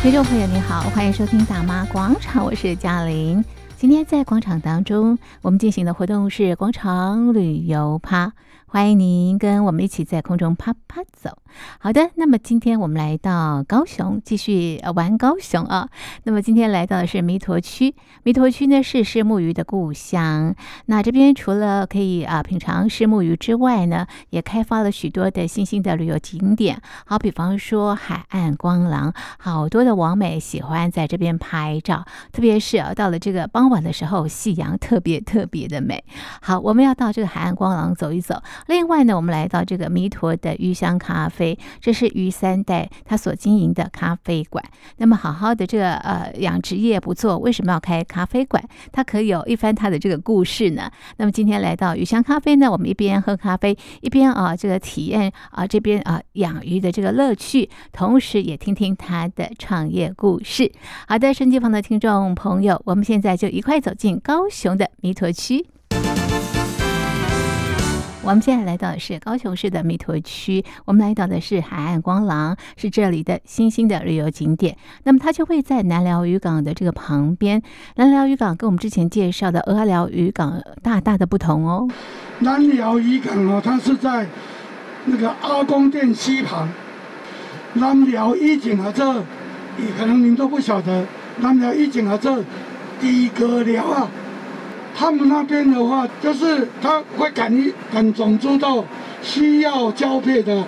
[0.00, 3.44] 听众朋友，你好，欢迎收听《大妈广场》，我是嘉玲。
[3.76, 8.32] 今天在广场当中，我们进行的活动是广场旅游趴。
[8.70, 11.38] 欢迎您跟我们一起在空中啪啪走。
[11.80, 15.88] 好的，那么今天我们来到高雄，继续呃玩高雄啊。
[16.24, 17.94] 那么今天来到的是弥陀区，
[18.24, 20.54] 弥陀区呢是虱目鱼的故乡。
[20.84, 26.82] 那这边除了可以啊品尝虱目鱼之外呢，也开发了许多的新兴的旅游景点。
[27.06, 36.04] 好，比方说海岸光廊，好多的网美喜欢在这边拍照，特别是啊到了这个傍晚的时候，夕阳特别特别的美。
[36.42, 38.42] 好，我们要到这个海岸光廊走一走。
[38.66, 44.62] 另外呢，我们来到这个弥陀的鱼香咖啡，这是鱼三代他所经营的咖啡馆。
[44.96, 48.62] 那么好好的这个呃养殖业不做，为什么要开咖啡馆？
[48.92, 50.90] 它可有一番它的这个故事呢。
[51.16, 60.70] 那么今天来到鱼香咖啡呢，我们一边喝咖啡，一边啊这个体验啊这边啊养鱼的这个乐趣，同时也听听他的创业故事。
[61.06, 65.66] 好的，收音机旁的听众朋友，我们现在就一块走进高雄的弥陀区。
[68.28, 74.76] 我们现在来到的是高雄市的弥陀区，我们来到的是海岸光廊，是这里的新兴的旅游景点。
[75.04, 77.62] 那么它就会在南寮渔港的这个旁边。
[77.96, 81.88] 南寮渔港跟我们之前介绍的鹅寮渔港大大的不同哦。
[82.40, 84.26] 南寮渔港哦，它是在
[85.06, 86.68] 那个阿公店西旁。
[87.72, 89.10] 南寮一景啊，这
[89.98, 91.06] 可能您都不晓得，
[91.38, 92.44] 南寮一景啊，这
[93.00, 94.06] 地格寮啊。
[94.98, 98.84] 他们那边的话，就是他会赶一赶种猪到
[99.22, 100.64] 需要交配的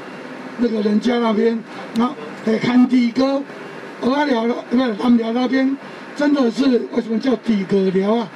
[0.59, 1.61] 那个人家那边，
[1.97, 2.09] 那
[2.45, 3.42] 得看底哥。
[4.03, 5.77] 鹅寮的不是他们寮那边，
[6.14, 8.28] 真的是为什么叫底格寮啊？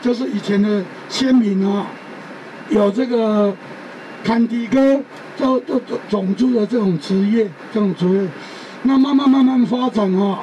[0.00, 1.86] 就是以前的先民啊，
[2.70, 3.54] 有这个
[4.24, 4.98] 看底哥
[5.36, 5.78] 做做
[6.08, 8.26] 种猪的这种职业，这种职业，
[8.84, 10.38] 那慢慢慢慢发展啊。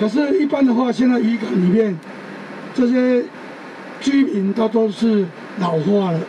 [0.00, 1.96] 可是，一般的话，现在渔港里面
[2.74, 3.24] 这些。
[4.02, 5.24] 居民都都是
[5.58, 6.20] 老化了，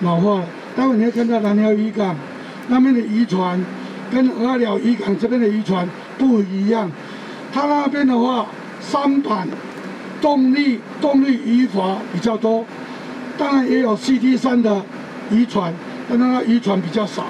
[0.00, 0.44] 老化了。
[0.76, 2.14] 待会你会看到南寮渔港
[2.68, 3.62] 那边的渔船，
[4.10, 5.88] 跟鹅寮渔港这边的渔船
[6.18, 6.90] 不一样。
[7.52, 8.46] 它那边的话，
[8.80, 9.48] 三板
[10.20, 12.64] 动力动力渔筏比较多，
[13.36, 14.82] 当然也有 CT 三的
[15.30, 15.72] 渔船，
[16.08, 17.24] 但那渔船比较少。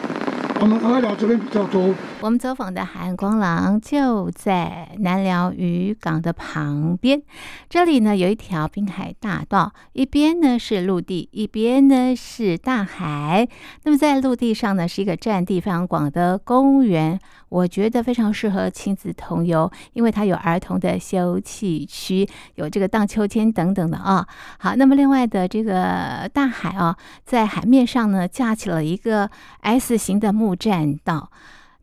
[0.61, 1.93] 我们鹅寮这边比较多。
[2.23, 7.21] 我们走访的海岸光廊就在南寮渔港的旁边，
[7.69, 13.49] 这里呢有一条滨海大道，一边呢是陆地，一边呢是大海。
[13.83, 17.19] 那么在陆地上呢是一个占地非常广的公园，
[17.49, 24.25] 我觉得非常适合亲子同游，因为它有儿童的休憩区，有这个荡秋千等等的啊。
[24.61, 29.29] 好，那么另外的这个大海啊，在海面上呢架起了一个
[29.63, 31.29] S 型的木栈道。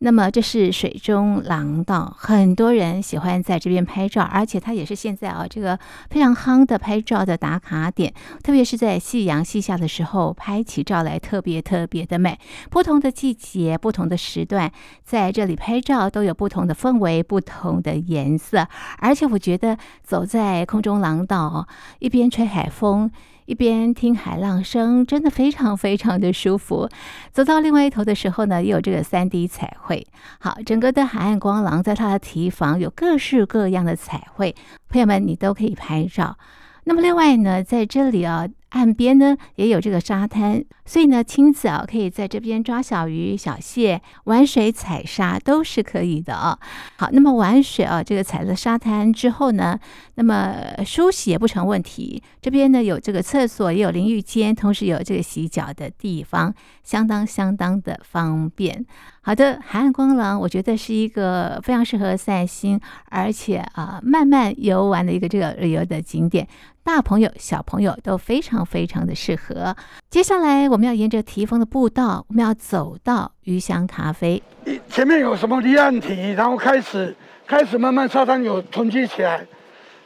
[0.02, 5.78] 那么这是水中廊道，很多人喜欢在这边拍照，而且它也是现在啊这个
[6.10, 12.40] 非常夯的拍照的打卡点，特别是在夕阳西下的时候，拍起照来特别特别的美。
[12.70, 14.72] 不同的季节、不同的时段，
[15.04, 18.66] 在这里拍照都有不同的氛围、不同的颜色，
[19.00, 21.68] 而且我觉得走在空中廊道，
[22.00, 23.12] 一边吹海风。
[23.50, 26.88] 一边听海浪声，真的非常非常的舒服。
[27.32, 30.06] 走到另外一头的时候呢，也有这个三 D 彩绘。
[30.40, 34.54] 好，整个的海岸光廊在它的堤防有各式各样的彩绘，
[34.88, 36.38] 朋友们你都可以拍照。
[36.84, 38.48] 那么另外呢，在这里啊。
[38.70, 46.56] 岸边呢也有这个沙滩，所以呢亲子啊可以在这边抓小鱼、小蟹、玩水、踩沙都是可以的啊。
[46.98, 49.80] 好，那么玩水啊，这个踩了沙滩之后呢，
[50.20, 50.54] 那么
[50.86, 52.22] 梳洗也不成问题。
[52.42, 56.54] 这边呢有这个厕所，也有淋浴间，同时有这个洗脚的地方，
[56.84, 58.86] 相当相当的方便。
[59.22, 66.46] 好的，海岸光廊我觉得是一个非常适合散心，而且啊慢慢游玩的一个这个旅游的景点。
[66.84, 69.74] 大朋友、小朋友都非常非常的适合。
[70.10, 74.44] 接下来，我们要沿着堤防的步道，我们要走到鱼香咖啡。
[74.90, 77.16] 前面有什么离岸堤，然后开始
[77.48, 79.46] 开始慢慢沙滩有囤积起来。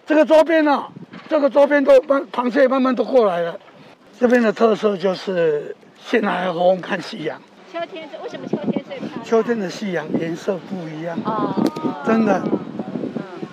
[0.06, 0.90] 这个周边呢、啊，
[1.30, 3.58] 这个周边都慢螃蟹慢慢都过来了。
[4.20, 7.40] 这边的特色就是现海河岸看夕阳。
[7.72, 9.24] 秋天是为什么秋天最漂亮？
[9.24, 11.56] 秋天的夕阳颜色不一样哦，
[12.06, 12.42] 真的。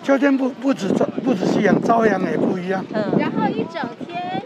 [0.03, 2.85] 秋天不不止朝不止夕阳，朝阳也不一样。
[2.93, 4.43] 嗯，然后一整天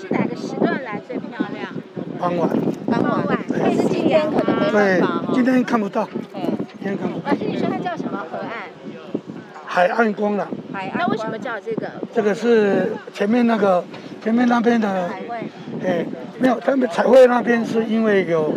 [0.00, 1.70] 是哪个时段来最漂亮？
[2.18, 2.48] 傍晚。
[2.86, 3.38] 傍晚。
[3.48, 5.22] 可是今天可能没办法。
[5.26, 6.08] 对，今天看不到。
[6.32, 6.42] 对，
[6.80, 7.30] 今天看不到。
[7.30, 8.50] 老师，你说它叫什么河岸？
[9.66, 10.48] 海岸光廊。
[10.74, 10.98] 海岸。
[10.98, 11.90] 那为什么叫这个？
[12.12, 13.84] 这个是前面那个
[14.22, 15.08] 前面那边的。
[15.08, 15.36] 彩绘。
[15.84, 16.04] 哎，
[16.38, 18.52] 没有，他们彩绘那边是因为有，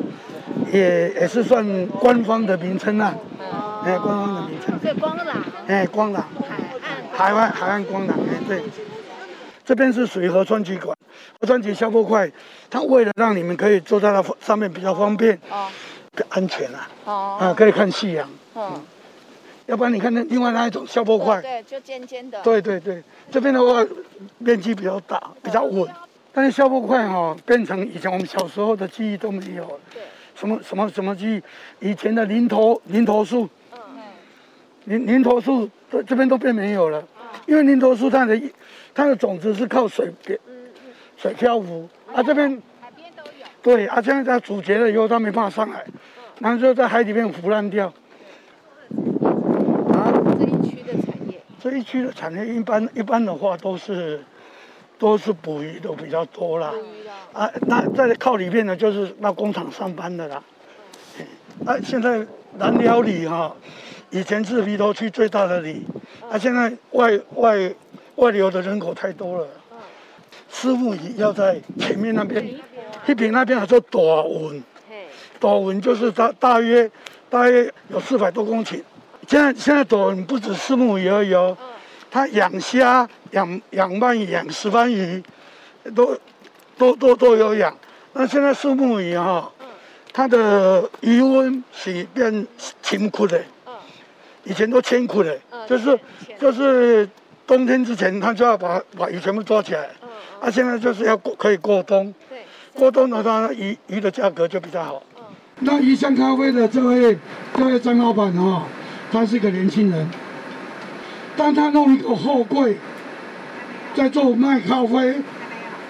[0.74, 3.14] 也也是算官方的名称啊。
[3.40, 3.84] 哦。
[3.86, 4.78] 哎，官方的名称。
[4.80, 5.38] 对，光廊。
[5.68, 6.26] 哎，光廊。
[6.40, 6.56] 海
[7.26, 7.30] 岸。
[7.30, 8.64] 海湾海岸光廊，哎，对。
[9.64, 10.98] 这边是属于河川局管，
[11.42, 12.32] 河川局消波块，
[12.70, 15.68] 它为了让你们可以坐在那上面比较方便，哦，
[16.30, 18.82] 安全啊，哦，啊，可以看夕阳，嗯，
[19.68, 23.86] 要不然你看那另外那一种消波块，对，就尖尖的，对对对，这边的话
[24.40, 25.88] 面积比较大，比较稳，
[26.34, 30.02] 但是消波块哈变成以前我们小时候的记忆都没有了，对，
[30.34, 31.36] 什么什么什么记
[31.80, 33.80] 忆，以前的林头林头树，嗯。
[33.96, 34.02] 嗯，
[34.86, 37.04] 林林头树这这边都变没有了，
[37.46, 38.42] 因为林头树它的。
[38.98, 40.36] 它的种子是靠水漂，
[41.18, 41.88] 水漂浮。
[42.12, 42.50] 啊，这边
[42.82, 43.46] 海边都有。
[43.62, 45.86] 对啊，现在它阻截了以后，它没办法上来，
[46.40, 47.86] 然后就在海里面腐烂掉。
[49.94, 50.10] 啊，
[50.40, 54.24] 这一区的产业，这一区的产业一般一般的话都是
[54.98, 56.74] 都是捕鱼的比较多啦。
[57.34, 60.42] 啊，那在靠里面的就是那工厂上班的啦。
[61.66, 62.26] 啊，现在
[62.58, 63.56] 南寮里哈，
[64.12, 65.86] 以前是鼻头区最大的里，
[66.30, 67.74] 啊，现在外外。
[68.18, 69.48] 外流的人口太多了，
[70.50, 72.44] 师傅鱼要在前面那边，
[73.06, 74.64] 一平那边还做大文，
[75.40, 76.90] 大文就是大大约
[77.30, 78.82] 大约有四百多公顷。
[79.28, 81.56] 现在现在大塭不止四目鱼而已哦，
[82.10, 85.22] 它养虾、养养鳗鱼、养石斑鱼，
[85.94, 86.18] 都
[86.78, 87.78] 都都都有养。
[88.14, 89.52] 那现在虱目鱼哈，
[90.12, 92.48] 它的鱼温是变
[92.82, 93.40] 清苦的，
[94.46, 95.38] 以前都清苦的，
[95.68, 96.00] 就是
[96.40, 97.08] 就是。
[97.48, 99.90] 冬天之前，他就要把把鱼全部抓起来。
[100.02, 100.10] 嗯。
[100.42, 102.14] 啊，现在就是要过可以过冬。
[102.30, 102.40] 对。
[102.74, 105.02] 过冬的话，鱼鱼的价格就比较好。
[105.16, 105.24] 嗯。
[105.60, 107.18] 那鱼香咖啡的这位
[107.56, 108.64] 这位张老板哦，
[109.12, 110.08] 他是个年轻人。
[111.36, 112.78] 当他弄一个货柜，
[113.94, 115.16] 在做卖咖啡，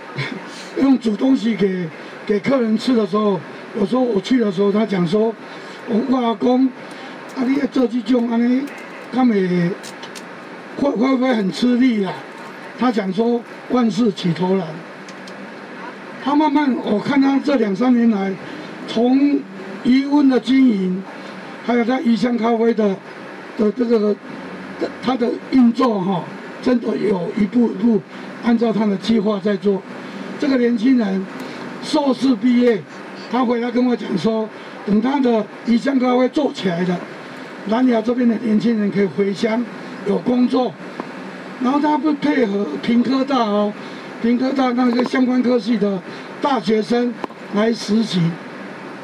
[0.82, 1.88] 用煮东西给
[2.26, 3.40] 给客人吃的时候，
[3.80, 5.34] 有时候我去的时候，他讲说，
[5.88, 6.66] 我阿公，
[7.36, 8.64] 啊，你要做这种安尼，
[9.12, 9.72] 他们。
[10.80, 12.14] 会会不会很吃力啊？
[12.78, 13.42] 他讲说
[13.72, 14.68] 万事起头难。
[16.24, 18.32] 他慢慢，我看他这两三年来，
[18.88, 19.40] 从
[19.84, 21.02] 鱼塭的经营，
[21.68, 22.96] 还有他鱼香咖啡的
[23.58, 24.16] 的这个
[25.04, 26.24] 他的运作哈，
[26.64, 28.02] 真的有一步一步
[28.44, 29.82] 按照他的计划在做。
[30.40, 31.26] 这个年轻人
[31.84, 32.82] 硕士毕业，
[33.30, 34.48] 他回来跟我讲说，
[34.86, 36.98] 等他的鱼香咖啡做起来的，
[37.68, 39.64] 南雅这边的年轻人可以回乡。
[40.06, 40.74] 有工作，
[41.62, 43.74] 然后他不配合平科大哦，
[44.22, 46.02] 平科大那个相关科系的
[46.42, 47.14] 大学生
[47.54, 48.22] 来实习，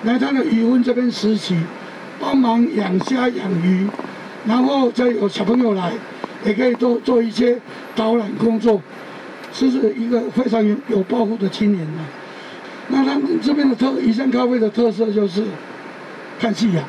[0.05, 1.57] 来他的鱼塭这边实习，
[2.23, 3.85] 帮忙养虾养鱼，
[4.47, 5.91] 然后再有小朋友来，
[6.45, 7.59] 也可以做做一些
[7.93, 8.81] 导览工作，
[9.51, 11.99] 是是一个非常有有抱负的青年啊。
[12.87, 15.43] 那他们这边的特鱼香咖啡的特色就是
[16.39, 16.81] 看夕阳，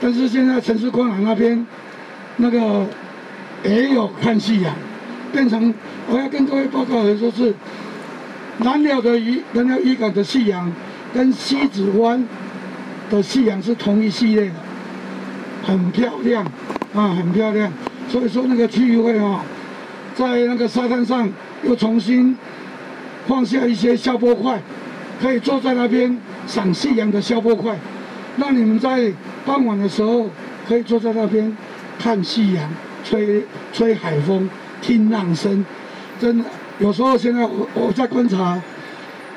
[0.00, 1.64] 但是现在城市光廊那边
[2.38, 2.84] 那个。
[3.64, 4.74] 也有看夕阳，
[5.32, 5.72] 变成
[6.08, 7.54] 我要跟各位报告的就是
[8.58, 10.68] 南寮的鱼南寮渔港的夕阳，
[11.14, 12.26] 跟西子湾
[13.12, 14.54] 的夕阳是同一系列的，
[15.62, 16.44] 很漂亮
[16.94, 17.70] 啊，很漂亮。
[18.08, 19.44] 所以说那个区域会啊，
[20.14, 21.30] 在那个沙滩上
[21.62, 22.36] 又重新
[23.26, 24.60] 放下一些消波块，
[25.20, 27.78] 可以坐在那边赏夕阳的消波块，
[28.38, 29.12] 让你们在
[29.44, 30.30] 傍晚的时候
[30.66, 31.54] 可以坐在那边
[31.98, 32.68] 看夕阳。
[33.04, 34.48] 吹吹海风，
[34.80, 35.66] 听浪声，
[36.20, 36.44] 真的
[36.78, 38.62] 有时候现在我我在观察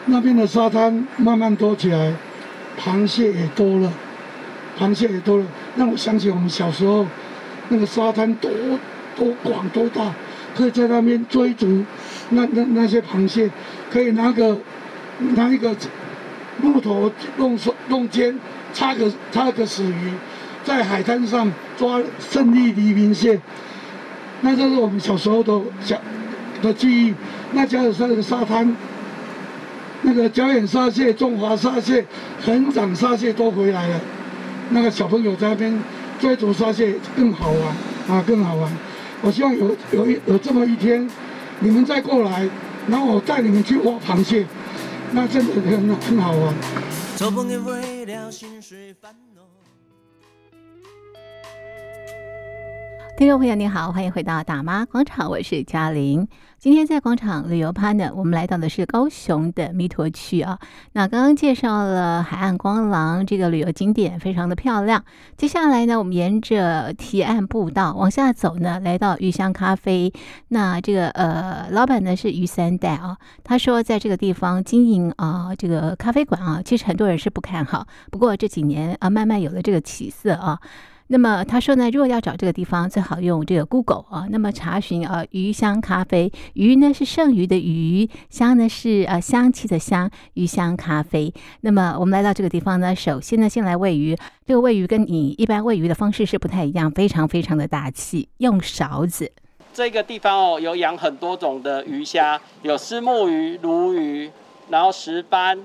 [0.06, 2.14] 那边的沙滩慢慢多起来，
[2.80, 3.92] 螃蟹也多了，
[4.80, 7.06] 螃蟹也多了，让我想起我们小时候
[7.70, 8.52] 那个沙滩多
[9.16, 10.14] 多广多大，
[10.56, 11.84] 可以在那边追逐
[12.30, 13.50] 那那那些螃蟹，
[13.90, 14.58] 可以拿个
[15.36, 15.76] 拿一个
[16.62, 18.38] 木头弄弄尖，
[18.74, 20.12] 插个插个死鱼。
[20.64, 23.40] 在海滩上抓胜利黎明蟹，
[24.42, 25.96] 那就是我们小时候的小
[26.60, 27.14] 的记忆。
[27.52, 28.76] 那加尔山的沙滩，
[30.02, 32.06] 那个胶眼沙蟹、中华沙蟹、
[32.44, 34.00] 横掌沙蟹都回来了。
[34.70, 35.82] 那个小朋友在那边
[36.20, 38.72] 追逐沙蟹更好玩啊，更好玩。
[39.22, 41.10] 我希望有有一有这么一天，
[41.60, 42.48] 你们再过来，
[42.88, 44.46] 然后我带你们去挖螃蟹，
[45.12, 46.54] 那真的很很好玩。
[53.18, 56.28] 听众朋友，你好，欢迎回到大妈广场，我是嘉玲。
[56.60, 60.60] 今天在广场旅游趴呢，我们来到的是高雄的弥陀区啊。
[60.92, 65.02] 那刚刚介绍了海岸光廊这个旅游景点，非常的漂亮。
[65.38, 70.12] 接下来呢，我们沿着堤岸步道往下走呢，来到鱼香咖啡。
[70.50, 73.18] 那这个呃，老板呢是余三代啊。
[73.46, 77.88] 他说，在这个地方经营啊，这个咖啡馆啊，其实很多人是不看好。
[78.12, 80.60] 不过这几年啊，慢慢有了这个起色啊。
[81.08, 84.26] 那么他说呢，如果要找这个地方，最好用这个 Google 啊。
[84.32, 91.32] 那么查询啊，鱼香咖啡，鱼呢是剩余的鱼，香呢是呃香气的香，鱼香咖啡。
[91.62, 94.18] 那么我们来到这个地方呢，首先呢，先来喂鱼。
[94.48, 99.32] 这个喂鱼跟你一般喂鱼的方式是不太一样，非常非常的大气，用勺子。
[99.72, 104.32] 这个地方哦，有养很多种的鱼虾，有虱目鱼、鲈鱼，
[104.70, 105.60] 然后石斑、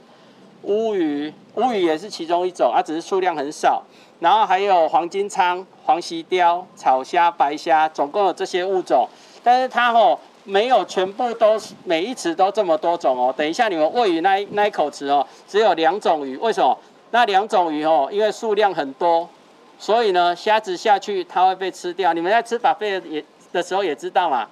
[0.64, 3.82] 乌鱼，乌鱼也是其中一种，它只是数量很少。
[4.20, 9.08] 然后还有黄金鲳、黄鳍鯛、草虾、白虾，总共有这些物种。
[9.42, 13.34] 但是它哦，没有全部都每一池都这么多种哦。
[13.36, 16.36] 等一下你们喂鱼那那一口池哦，只有两种鱼。
[16.36, 16.78] 为什么？
[17.12, 19.28] 那两种鱼哦，因为数量很多，
[19.78, 22.12] 所以呢，虾子下去它会被吃掉。
[22.12, 24.46] 你们在吃 buffet 也的时候也知道嘛，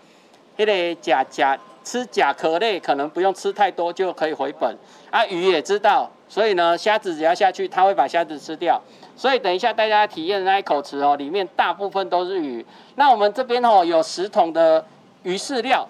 [0.56, 4.76] 那个甲甲吃甲壳类可能不用吃太多就可以回本。
[5.10, 8.82] 啊，鱼也知道，所以呢，虾子只要下去，它会把虾子吃掉。
[9.18, 12.64] 所以等一下大家体验的那一口池哦，里面大部分都是鱼。
[12.94, 14.87] 那我们这边哦有十桶的
[15.25, 15.88] 鱼饲料，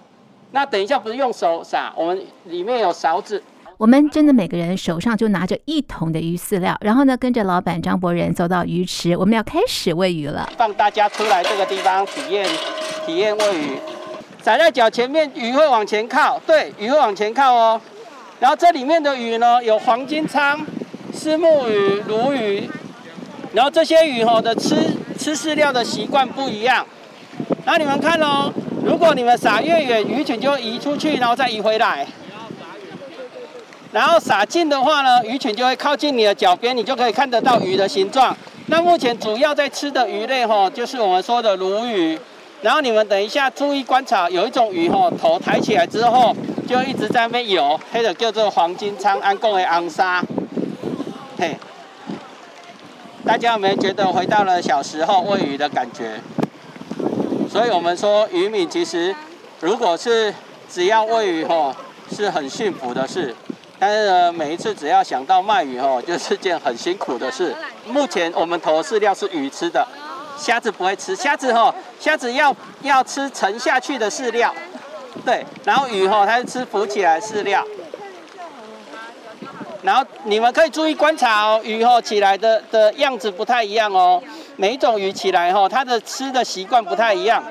[0.52, 3.42] 那等一下不是用手撒，我们里面有勺子。
[3.76, 10.50] 我们真的每个人手上就拿着一桶的鱼饲料，然后呢跟着老板张博仁走到鱼池，我们要开始喂鱼了。
[10.56, 12.48] 放大家出来这个地方体验
[13.04, 13.78] 体验喂鱼，
[14.42, 17.78] 撒在脚前面，鱼会往前靠，对，鱼会往前靠哦。
[18.40, 20.58] 然后这里面的鱼呢有黄金鲳、
[21.12, 22.70] 丝目鱼、鲈鱼。
[23.52, 24.76] 然后这些鱼吼的吃
[25.18, 26.86] 吃饲料的习惯不一样，
[27.64, 28.52] 那你们看哦，
[28.84, 32.06] 如果你们撒越远，鱼群就移出去，然后再移回来。
[33.90, 38.36] 然后撒近的话呢，鱼群就会靠近你的脚边，你就可以看得到鱼的形状。
[38.66, 42.18] 那目前主要在吃的鱼类吼，就是我们说的鲈鱼。
[42.60, 46.36] 然后你们等一下注意观察，有一种鱼吼，头抬起来之后
[46.68, 50.22] 就一直在那边游，黑的叫做黄金鲳，安贡的昂沙，
[51.38, 51.56] 嘿。
[53.28, 56.18] 大家有没有觉得回到了小时候喂鱼的感觉？
[57.46, 59.14] 所以我们说渔民其实，
[59.60, 60.32] 如果是
[60.66, 61.74] 只要喂鱼吼，
[62.10, 63.36] 是很幸福的事。
[63.78, 67.54] 但是呢，每一次只要想到卖鱼吼，就是件很辛苦的事。
[67.86, 69.86] 目前我们投饲料是鱼吃的，
[70.38, 71.14] 虾子不会吃。
[71.14, 74.54] 虾子吼，虾子要要吃沉下去的饲料，
[75.26, 75.44] 对。
[75.64, 77.62] 然后鱼吼，它是吃浮起来饲料。
[79.88, 84.22] 然后你们可以注意观察哦，鱼吼起来的的样子不太一样哦，
[84.56, 87.42] 每一种鱼起来吼，它的吃的习惯不太一样。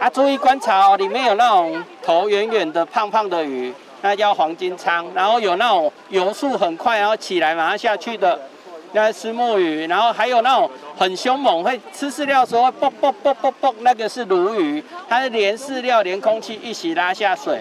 [0.00, 3.72] 啊，注意观察哦，里面有那种头圆圆的、胖胖的鱼，
[4.02, 8.40] 那叫黄金鲳，然后有那种游速很快，然后起来马上下去的。
[8.92, 10.68] 那是虱目鱼，然后还有那种
[10.98, 17.60] 很凶猛，会吃饲料的时候啵啵啵啵啵，那个是鲈鱼，它是连饲料连空气一起拉下水。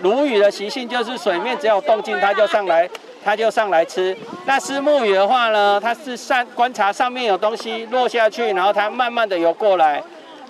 [0.00, 2.88] 鲈鱼的习性就是水面只要有动静，它就上来，
[3.24, 4.16] 它就上来吃。
[4.44, 10.00] 那虱目鱼的话呢，它是上观察上面有东西落下去，然后它慢慢的游过来。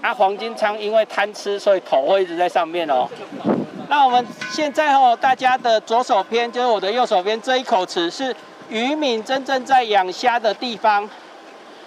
[0.03, 3.09] 啊，黄金鲳因为贪吃，所以头会一直在上面哦。
[3.89, 8.37] 那我们现在哦，大家的左手边就是我的右手边这一口池是。
[8.69, 11.09] 渔民真正在养虾的地方，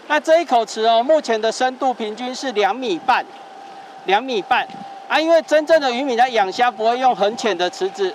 [0.07, 3.25] 那这一口池哦，目前的深度平均是两米半，
[4.09, 4.67] 两米半
[5.07, 5.19] 啊。
[5.19, 8.11] 因为真正的渔民在养虾不会用很浅的池子，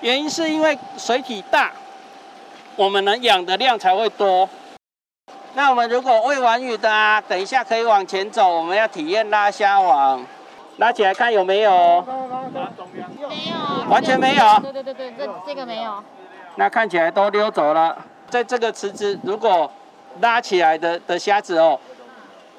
[0.00, 1.70] 原因是因为水体大，
[2.76, 4.48] 我们能养的量才会多。
[5.54, 10.24] 那我们如果喂完鱼的啊，等一下可以往前走，我们要体验拉虾网，
[10.78, 11.70] 拉起来看有没有？
[12.02, 12.12] 没
[13.50, 14.60] 有，完全没有。
[14.60, 16.02] 对对对对，这这个没有。
[16.56, 17.96] 那看起来都溜走了。
[18.30, 19.70] 在这个池子，如果
[20.20, 21.78] 拉起来的的虾子哦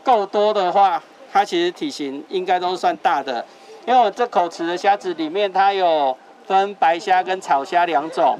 [0.03, 3.45] 够多的话，它其实体型应该都算大的。
[3.85, 8.37] 因为我这口池的虾子里面，它有分白虾跟草虾两种。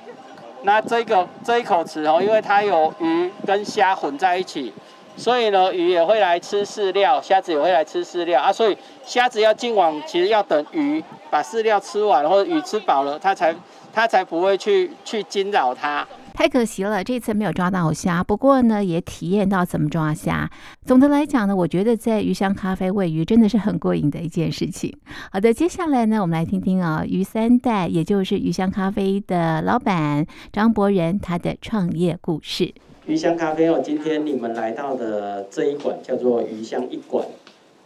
[0.64, 4.74] 那这个这一口池哦，因为它有鱼跟虾混在一起，
[5.16, 8.52] 所以呢，鱼也会来吃饲料，虾子也会来吃饲料啊。
[8.52, 13.56] 所以虾子要进网，其实要等鱼把饲料吃完，或者鱼吃饱了，它才。
[13.92, 16.08] 它才不会去去惊扰它。
[16.40, 18.24] 太可惜了，这次没有抓到虾。
[18.24, 20.50] 不过呢，也体验到怎么抓虾。
[20.86, 24.98] 总的来讲呢，我觉得在鱼香咖啡喂鱼真的是很过瘾的一件事情。
[25.34, 32.74] 好的，接下来呢，我们来听听啊，鱼三代，也就是鱼香咖啡的老板张博仁他的创业故事。
[33.06, 37.28] 鱼香咖啡哦，今天你们来到的这一馆叫做鱼香一馆。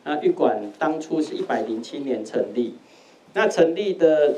[0.03, 2.75] 那一馆当初是一百零七年成立，
[3.33, 4.35] 那成立的。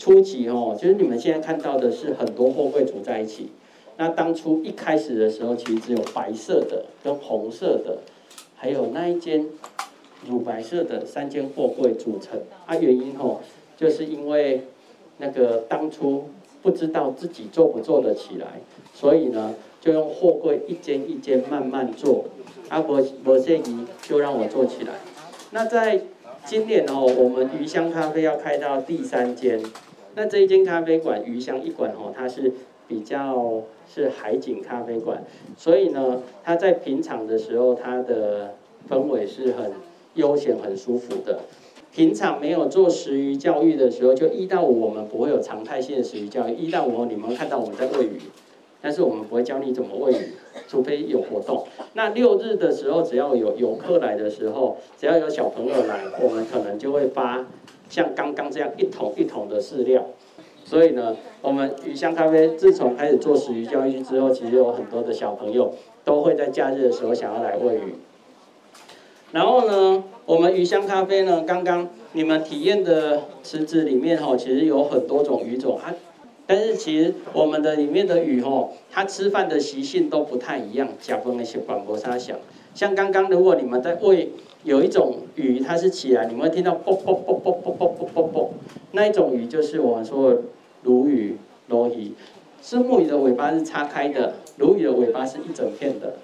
[0.00, 3.50] 初期哦，就是你们现在看到的是很多货柜组在一起。
[3.98, 7.98] 那当初一开始的时候，其实只有白色的跟红色的，
[8.56, 9.44] 还有那一间
[10.26, 12.40] 乳白色的三间货柜组成。
[12.64, 13.40] 啊，原因哦，
[13.76, 14.62] 就是因为
[15.18, 16.30] 那个当初
[16.62, 18.46] 不知道自己做不做得起来，
[18.94, 22.24] 所以呢，就用货柜一间一间慢慢做。
[22.70, 24.94] 阿伯伯谢仪就让我做起来。
[25.50, 26.00] 那在
[26.46, 29.60] 今年哦，我们鱼香咖啡要开到第三间。
[30.20, 32.52] 那这一间咖啡馆鱼香一馆哦，它是
[32.86, 35.24] 比较是海景咖啡馆，
[35.56, 38.52] 所以呢，它在平常的时候，它的
[38.86, 39.72] 氛围是很
[40.16, 41.40] 悠闲、很舒服的。
[41.90, 46.52] 平常没有做食鱼教育的时候，就一到五我们不会有常态性的食鱼教育。
[46.52, 48.20] 一到五你们看到我们在喂鱼，
[48.82, 50.34] 但是我们不会教你怎么喂鱼，
[50.68, 51.66] 除非有活动。
[51.94, 57.46] 那六日的时候，只要有游客来的时候，只要有小朋友来，我们可能就会发
[57.90, 60.06] 像刚刚这样一桶一桶的饲料。
[60.64, 67.94] 所以呢，我们鱼香咖啡自从开始做食鱼教育之后，其实有很多的小朋友都会在假日的时候想要来喂鱼。
[69.32, 75.94] 然后呢，我们鱼香咖啡呢，刚刚你们体验的池子里面哈，其实有很多种鱼种啊。
[76.46, 82.36] 但是其实我们的里面的鱼哈，它吃饭的习性都不太一样，甲分的习惯不太像。
[82.74, 84.30] 像刚刚如果你们在喂
[84.64, 88.50] 有一种鱼，它是起来，你们会听到啵啵啵啵啵啵啵啵啵，
[88.92, 90.42] 那一种鱼就是我们说的
[90.82, 91.36] 鲈鱼、
[91.68, 92.12] 鲈鱼。
[92.62, 96.16] 虱目鱼的尾巴是叉开的，鲈鱼的尾巴是一整片的。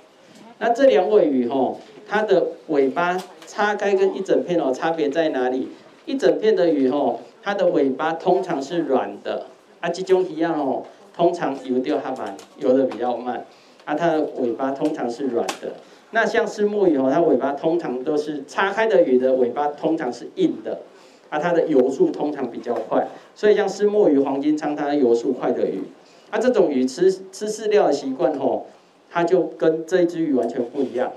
[0.59, 1.76] 那这两尾鱼哈。
[2.09, 5.66] 它的尾巴叉开跟一整片哦，差别在哪里？
[6.05, 9.47] 一整片的鱼吼，它的尾巴通常是软的，
[9.81, 13.45] 啊，这种一样哦，通常游钓它慢，游的比较慢，
[13.85, 15.73] 啊，它的尾巴通常是软的。
[16.10, 20.80] 那像虱目鱼哦，它尾巴通常都是叉开的鱼的尾巴通常是硬的，
[21.28, 25.82] 啊，它的游速通常比较快，所以像虱目鱼、黄金鲳，它游速快的鱼，
[26.30, 28.66] 啊，这种鱼吃吃饲料的习惯吼，
[29.10, 31.12] 它就跟这一只鱼完全不一样。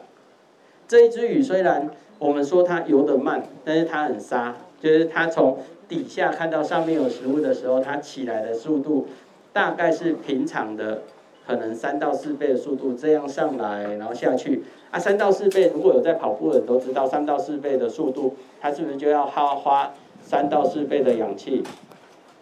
[0.87, 9.07] 这一只鱼虽然我们说它游得慢，但是它很沙，就是它从底下看到上面有食物的时候，它起来的速度
[9.53, 11.03] 大概是平常的
[11.45, 21.63] 可能三到四倍的速度，这样上来然后下去啊，三到四倍，如果有在跑步的人都知道，三到四倍的速度，它是不是就要耗花三到四倍的氧气？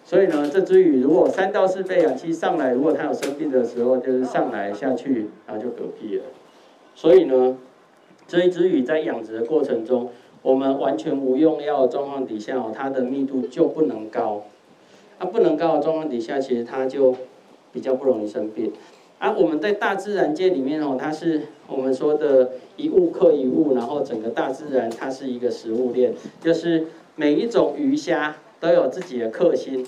[0.03, 6.23] 所以呢，这只鱼如果三到四倍氧气上来，如果它有生病的时候，就是上来下去，然后就嗝屁了。
[6.95, 7.57] 所以呢。
[8.29, 10.09] 这一只鱼在养殖的过程中，
[10.41, 14.43] 我们完全无用药状况底下哦，它的密度就不能高。
[15.17, 17.15] 它不能高的状况底下，其实它就
[17.71, 18.73] 比较不容易生病。
[19.19, 29.83] 啊我们在大自然界里面哦，它是我们说的一物克一物，然后整个大自然它是一个食物链，就是每一种鱼虾都有自己的克星，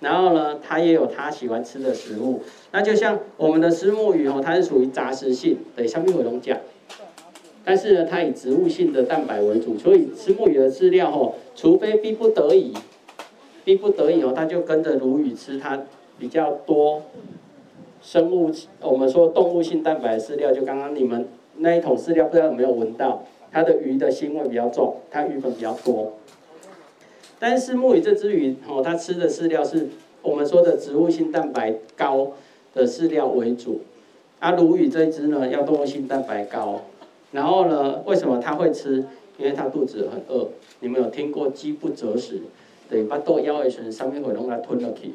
[0.00, 2.42] 然后呢，它也有它喜欢吃的食物。
[2.72, 6.58] 那就像我们的虱目鱼哦，它是属于杂食性，对，上面有龙甲。
[7.66, 12.72] 但是呢，它以植物性的蛋白为主，所以虱目鱼的饲料哦，除非逼不得已，
[13.62, 15.82] 逼不得已哦，它就跟着鲈鱼吃它
[16.18, 17.02] 比较多
[18.04, 18.50] 生物，
[18.82, 26.12] 我们说动物性蛋白饲料，就刚刚你们那一桶饲料，不知道有没有闻到，它的鱼的腥味比较重，它鱼粉比较多。
[27.38, 29.88] 但是虱目鱼这只鱼哦，它吃的饲料是
[30.20, 32.32] 我们说的植物性蛋白高
[32.74, 33.80] 的饲料为主，
[34.38, 36.82] 啊，鲈鱼这一只呢，要动物性蛋白高。
[37.32, 39.02] 然后呢，为什么它会吃？
[39.38, 40.46] 因为它肚子很饿。
[40.80, 42.42] 你们有听过饥不择食？
[42.88, 45.12] 对，把豆腰的时上面会弄来吞了去。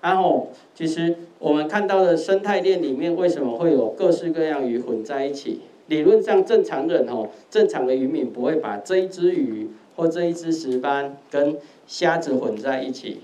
[0.00, 5.60] 然后，其实我们看到的生态链里面，为什么会有各式各样鱼混在一起？
[5.88, 13.20] 理论上，正常人哦，正常的渔民不会把这一只鱼或这一只石斑跟虾子混在一起。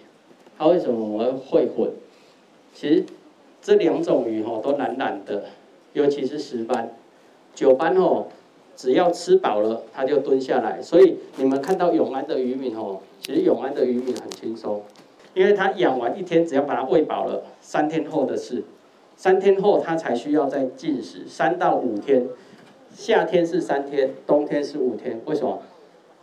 [0.59, 1.91] 它为什么会混？
[2.75, 3.05] 其实
[3.63, 5.45] 这两种鱼哦，都懒懒的，
[5.93, 6.93] 尤其是石斑。
[7.55, 8.27] 九斑哦，
[8.75, 10.83] 只要吃饱了，它就蹲下来。
[10.83, 14.83] 所以你们看到永安的渔民哦，其实永安的渔民很轻松，
[15.37, 18.65] 因为他养完一天，只要把它喂饱了，三天后的事，
[19.17, 22.27] 三天后他才需要再进食，三到五天。
[22.95, 25.21] 夏天是三天，冬天是五天。
[25.27, 25.61] 为什么？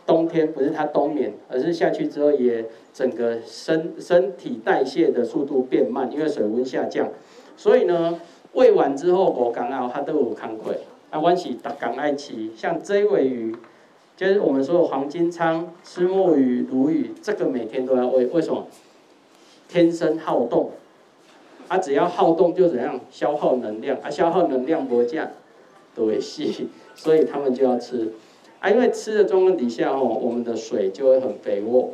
[0.04, 7.08] 冬天不是它冬眠，而是下去之后也整个身身体代谢的速度变慢，因为水温下降。
[7.56, 8.20] 所以呢，
[8.54, 10.76] 喂完之后我刚好它都有康亏。
[11.10, 13.54] 啊，阮是逐工爱吃，像这一尾鱼，
[14.16, 18.26] 就是我们说的黄金鯧、虱目鱼、鲈鱼，这个每天都要喂。
[18.26, 18.66] 为什么？
[19.74, 20.70] 天生好动，
[21.66, 25.28] 啊，只要好动就怎样消耗能量，啊，消耗能量不降，
[25.96, 26.44] 都会死，
[26.94, 28.12] 所以他们就要吃。
[28.60, 31.90] 啊，因为吃的状况底下哦，我们的水就会很肥沃。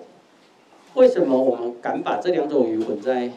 [0.93, 3.31] 为什么我们敢把这两种鱼混在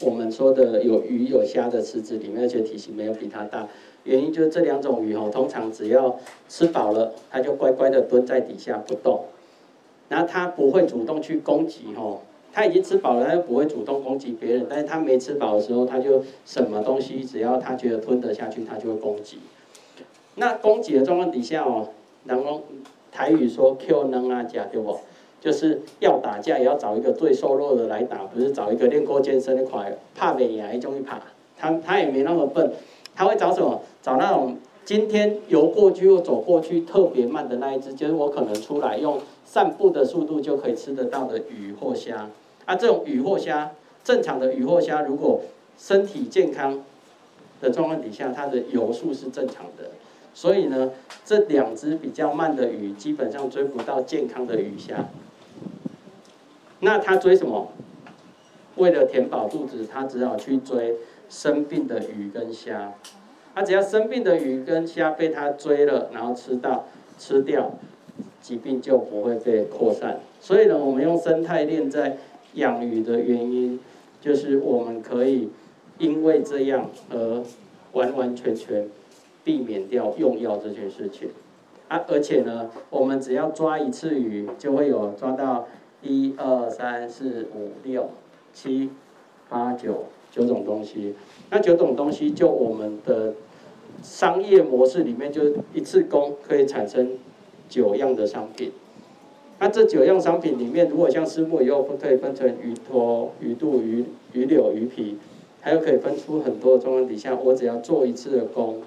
[0.00, 3.68] 我们说的有鱼有虾的池子里面，而且体型没有比它大？
[4.02, 6.18] 原因就是这两种鱼哦，通常只要
[6.48, 9.26] 吃饱了，它就乖乖的蹲在底下不动，
[10.08, 12.18] 然后它不会主动去攻击哦
[12.56, 14.66] 他已经吃饱了，他就不会主动攻击别人。
[14.66, 19.38] 但是他没吃饱的时候，他就什么东西只要他觉得吞得下去，他就会攻击。
[20.36, 21.88] 那攻击的状况底下哦，
[22.24, 22.62] 然后
[23.12, 24.98] 台语说 “Q 能啊假对不？
[25.38, 31.20] 就是要打架也要找一个最瘦弱的来打，不是找一个练过健身的快怕没呀，一种一怕。
[31.58, 32.72] 他他也没那么笨，
[33.14, 33.82] 他会找什么？
[34.02, 42.30] 找那种今天游过去又走过去特别慢的那一只，就是我可能出来用散步的速度就可以吃得到的鱼或虾。
[42.66, 43.72] 啊，这种鱼或虾，
[44.04, 45.40] 正常的鱼或虾，如果
[45.78, 46.84] 身体健康
[47.60, 49.90] 的状况底下，它的游速是正常的。
[50.34, 50.90] 所以呢，
[51.24, 55.08] 这两只比较慢的鱼，基本上追不到健康的鱼虾。
[56.80, 57.72] 那它追什么？
[58.76, 60.96] 为了填饱肚子，它只好去追
[61.30, 62.92] 生病的鱼跟虾。
[63.54, 66.84] 它只要生病的鱼跟虾被它追了，然后吃到
[67.18, 67.72] 吃掉，
[68.42, 70.20] 疾病就不会被扩散。
[70.42, 72.18] 所以呢，我们用生态链在
[72.56, 73.80] 养鱼的原因，
[74.20, 75.48] 就是我们可以
[75.98, 77.42] 因为这样而
[77.92, 78.86] 完完全全
[79.42, 81.30] 避免掉用药这件事情。
[81.88, 85.66] 啊，而且呢，我们只要抓一次鱼，就会有抓到
[86.02, 88.10] 一二三四五六
[88.52, 88.90] 七
[89.48, 91.14] 八九九种东西。
[91.50, 93.32] 那九种东西，就我们的。
[94.02, 95.40] 商业模式里面，就
[95.72, 97.12] 一次工可以产生
[97.66, 98.70] 九样的商品。
[99.58, 105.16] 那这九样商品里面，如果像虱目鱼肉，可以分成鱼托、鱼肚、鱼鱼柳、鱼皮，
[105.60, 108.82] 还有可以分出很多的状况底下，我只要做一次的工，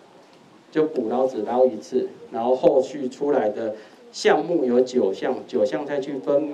[0.72, 3.76] 就捕捞只捞一次，然后后续出来的
[4.12, 6.54] 项目有九项，九项再去分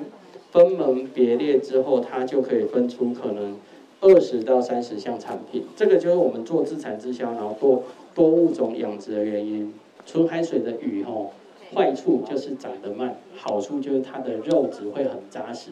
[0.51, 3.57] 分门别列之后，它就可以分出可能
[3.99, 5.65] 二十到三十项产品。
[5.75, 7.83] 这个就是我们做自产自销，然后多。
[8.15, 9.73] 多物种养殖的原因，
[10.05, 11.33] 纯海水的鱼吼，
[11.75, 15.71] 坏处就是长得慢，好处就是它的肉质会很扎实。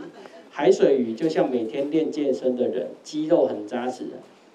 [0.52, 4.08] 海水鱼就像每天练健身的人，肌肉很扎实。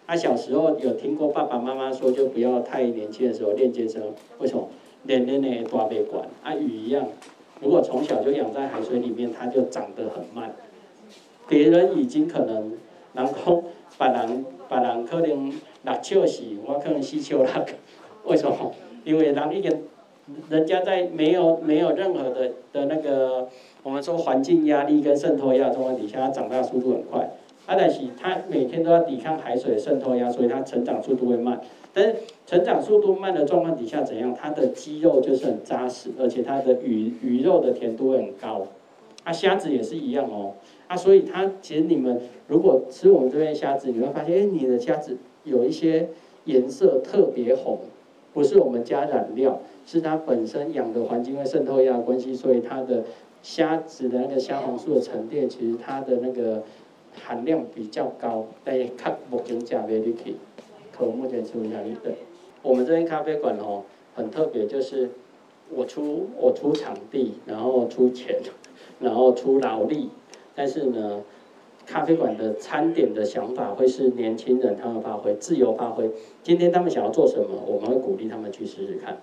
[0.07, 4.03] 他、小时候有听过爸爸妈妈说，就不要太年轻的时候练健身，
[4.39, 4.69] 为什么？
[5.05, 7.07] 练练练大背管，啊鱼一样，
[7.61, 10.55] 如果从小就养在海水里面，它就长得很慢。
[11.49, 12.73] 别人已经可能，
[13.15, 13.65] 然后
[13.97, 15.53] 把人把人可能。
[15.85, 17.49] 六笑死，我可能四笑六。
[18.25, 18.75] 为什么？
[19.05, 19.85] 因为人已经，
[20.51, 23.49] 人家在没有没有任何的的那个，
[23.83, 27.21] 我们说环境压力跟渗透压状况底下，它长大速度很快。
[27.67, 31.61] 啊，但是它每天都要抵抗海水渗透压，所以它成长速度会慢。
[31.93, 34.35] 但是成长速度慢的状况底下怎样？
[34.35, 38.67] 它的肌肉就是很扎实，而且它的鱼鱼肉的甜度会很高。
[39.25, 40.55] 啊，虾子也是一样哦。
[40.87, 45.17] 啊，所以它其实你们如果吃我们这边虾子，你会发现，哎，你的虾子。
[45.45, 46.09] 有一些
[46.45, 47.79] 颜色特别红，
[48.39, 53.03] 不是我们加染料，是它本身养的环境会渗透压关系，所以它的
[53.43, 56.63] 虾子的那个虾红素的沉淀，其实它的那个
[57.21, 60.37] 含量比较高，但也看目前价位你可以，
[60.97, 62.15] 可目前出一下对。
[62.63, 63.83] 我们这边咖啡馆哦，
[64.15, 65.11] 很特别，就是
[65.75, 68.37] 我出我出场地，然后出钱，
[69.01, 70.11] 然后出劳力，
[70.55, 71.23] 但是呢。
[71.89, 76.11] 咖啡馆的餐点的想法会是年轻人他们发挥自由发挥，
[76.43, 79.17] 今天他们想要做什么，我们会鼓励他们去试试看。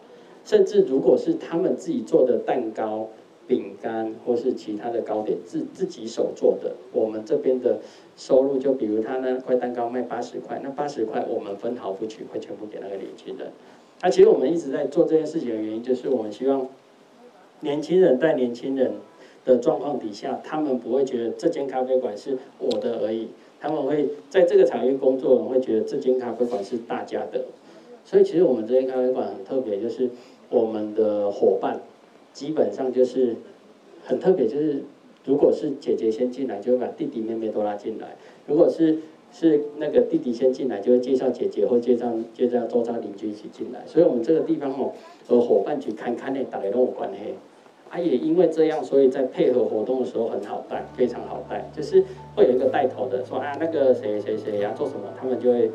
[0.44, 3.08] 甚至如果是他们自己做的蛋糕、
[3.48, 7.80] 饼干或是其他的糕点自自己手做的，我们这边的
[8.18, 13.52] 收入就比如他那块蛋糕卖八十块，那八十块我们分毫不取，会全部给那个年轻人。
[14.02, 16.68] 那其实我们一直在做这件事情的原因，就是我们希望
[17.60, 18.94] 年轻人带年轻人。
[19.46, 23.28] 的状况底下，他们不会觉得这间咖啡馆是我的而已，
[23.62, 27.46] 他们会在这个产业工作，会觉得这间咖啡馆是大家的。
[28.04, 30.10] 所以其实我们这间咖啡馆很特别，就是
[30.50, 31.80] 我们的伙伴
[32.34, 33.36] 基本上就是
[34.04, 34.84] 很特别，就是
[35.26, 38.08] 如果是姐姐先进来，就会把弟弟妹妹都拉进来；
[38.48, 39.00] 如果是
[39.32, 43.82] 是那个弟弟先进来，就会介绍姐姐或介绍介绍周遭邻居一起进来。
[43.86, 44.92] 所以我们这个地方哦，
[45.28, 47.34] 和伙伴去看看呢，大家都有关系。
[47.90, 51.70] 他也因为这样，所以在配合活动的时候很好带，非常好带。
[51.74, 52.04] 就是
[52.36, 55.72] 会有一个带头的说啊，那个谁谁谁要做什么，他们就会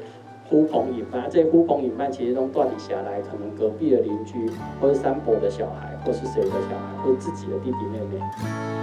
[0.48, 1.28] 呼朋引伴。
[1.30, 8.20] 这些呼朋引伴其实都断底下来，可能隔壁的邻居，或是三伯的小孩，或是谁的小孩，或是自己的弟弟妹妹。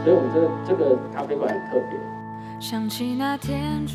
[0.04, 2.00] 所以我们这个这个咖啡馆很特别。
[2.60, 3.86] 想起那天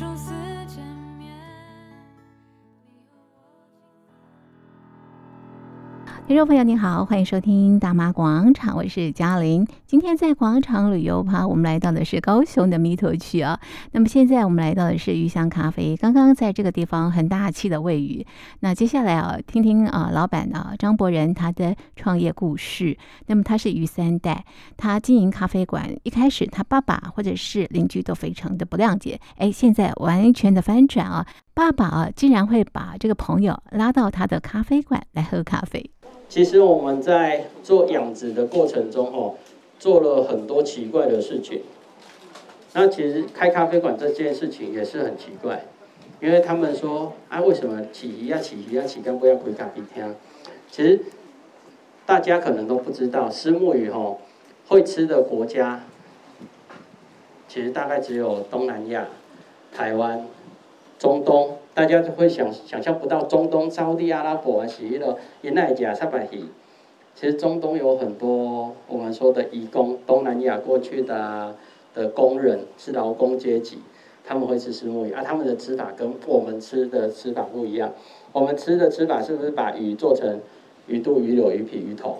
[6.25, 9.67] 听众朋友您好，欢迎收听大妈广场，我是嘉玲。
[9.85, 13.59] 今天在广场旅游趴，我们来到的是高雄的弥陀区啊。
[13.91, 18.25] 那么现在我们来到的是鱼香咖啡，刚刚在这个地方很大气的喂鱼。
[18.61, 22.97] 那接下来啊，听听啊老板啊张博仁他的创业故事。
[23.25, 24.45] 那么他是鱼三代，
[24.77, 35.91] 他经营咖啡馆，一开始他爸爸或者是邻居都非常的不谅解，哎，现在完全的翻转啊，爸爸啊竟然会把这个朋友拉到他的咖啡馆来喝咖啡。
[36.27, 39.35] 其实我们在做养殖的过程中，哦，
[39.77, 41.61] 做了很多奇怪的事情。
[42.73, 45.63] 那其实开咖啡馆这件事情也是很奇怪，
[46.19, 50.15] 因为他们说啊，为什么起鱼要起鱼要起竿不要回咖啡厅？
[50.71, 50.99] 其实
[52.03, 54.17] 大家可能都不知道，虱目鱼哦
[54.67, 55.83] 会吃的国家，
[57.47, 59.05] 其实大概只有东南亚、
[59.71, 60.25] 台湾、
[61.03, 61.57] 中东。
[61.73, 66.45] 大家就会想想象不到中东、沙地阿拉伯啊，是迄个因奈加萨白鱼。
[67.13, 71.55] 其实中东有很多我们说的移工，东南亚过去的
[71.93, 73.79] 的工人是劳工阶级，
[74.23, 75.21] 他们会吃石墨鱼啊。
[75.25, 77.91] 他们的吃法跟我们吃的吃法不一样。
[78.31, 80.39] 我们吃的吃法是不是把鱼做成
[80.87, 82.19] 鱼肚、鱼柳、鱼皮、鱼头？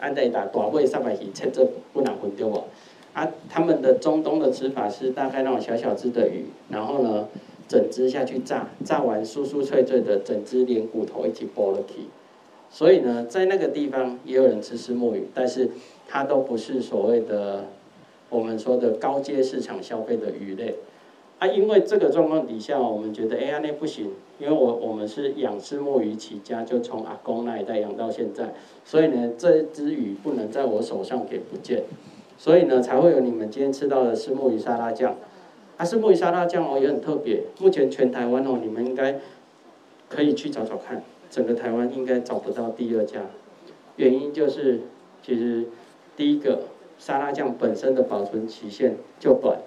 [0.00, 2.64] 按在打短尾萨白鱼切这不难分丢啊？
[3.12, 7.28] 啊，他们的中东的吃法是大概那种小小只的鱼，然后呢？
[7.68, 12.08] 整只下去炸，炸完酥酥脆脆的，整只连骨头一起剥了皮。
[12.70, 15.70] 所以呢，在那个地方也有人吃石墨鱼，但是
[16.06, 17.66] 它都不是所谓的
[18.30, 20.74] 我们说的高阶市场消费的鱼类。
[21.38, 28.52] 啊，因为这个状况底下，我们觉得哎，那不行，因为我我们是养虱目鱼起家，就从阿公那一代养到现在，
[28.84, 31.84] 所以呢，这只鱼不能在我手上给不见，
[32.36, 35.14] 所以呢，才会有你们今天吃到的石墨鱼沙拉酱。
[35.78, 37.44] 还是木鱼沙拉酱哦，也很特别。
[37.60, 39.20] 目前全台湾哦，你们应该
[40.08, 43.20] 可以去找找看，整个台湾应该找不到第二家。
[43.94, 44.80] 原因就是，
[45.22, 45.66] 其实
[46.16, 46.64] 第一个
[46.98, 49.60] 沙拉酱本身的保存期限就短，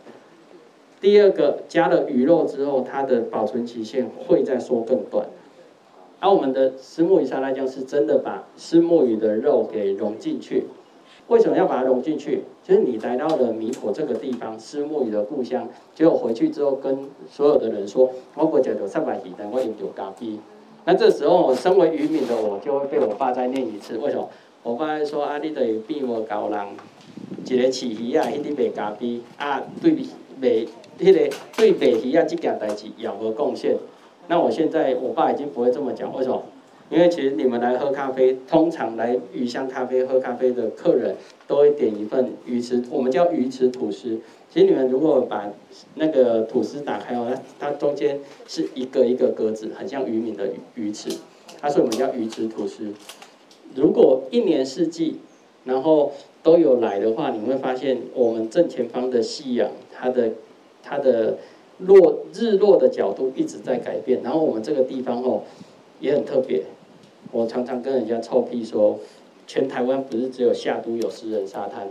[0.99, 5.29] 第二个加了鱼肉之后，它的保存期限会再说更短。
[6.19, 10.65] 而我们的虱目鱼沙拉酱是真的把虱目鱼的肉给融进去。
[11.31, 12.43] 为什么要把它融进去？
[12.61, 15.65] 就是你来到了弥陀这个地方，虱目鱼的故乡，
[15.95, 20.37] 结果回去之后跟所有的人说，我不叫做三百鱼，但我有咖啡。
[20.83, 23.97] 那这时候，身为渔民的我，就会被我爸再念一次。
[23.97, 24.27] 为什么？
[24.61, 26.59] 我爸说啊，你得比我高人，
[27.45, 29.95] 一个饲鱼啊，迄个卖咖啡啊，对
[30.37, 30.49] 卖
[30.99, 33.77] 迄个对卖鱼啊这件代志有无贡献？
[34.27, 36.43] 那我现在我爸已经不会这么讲，为什么？
[36.91, 41.15] 因为其实你们来喝咖啡，通常来鱼香咖啡喝咖啡的客人
[41.47, 44.19] 都会点一份鱼池，我们叫鱼池吐司。
[44.49, 45.49] 其实你们如果把
[45.95, 51.09] 那个吐司打开哦，它它中间是一个一个格子，很像渔民的鱼鱼池，
[51.61, 52.91] 它是我们叫鱼池吐司。
[53.73, 55.15] 如果一年四季，
[55.63, 56.11] 然后
[56.43, 60.31] 都有来的话，你会发现我们正前方的夕阳，它的
[60.83, 61.37] 它的
[61.77, 65.43] 落日落的角度一直在改变，然后我们这个地方哦
[66.01, 66.63] 也很特别。
[67.31, 68.99] 我常常跟人家臭屁说，
[69.47, 71.87] 全台湾不是只有夏都有私人沙滩，